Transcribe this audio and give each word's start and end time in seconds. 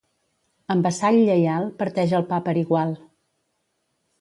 Amb 0.75 0.87
vassall 0.87 1.17
lleial, 1.27 1.67
parteix 1.83 2.17
el 2.21 2.27
pa 2.33 2.41
per 2.49 2.57
igual. 2.63 2.99